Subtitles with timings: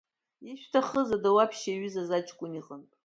[0.49, 2.93] Ишәҭахыз адауаԥшь иаҩызаз аҷкәын иҟнытә.